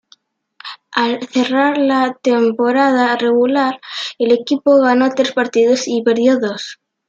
[0.93, 3.79] Al cerrar la temporada regular,
[4.17, 6.79] el equipo ganó tres partidos y perdió dos.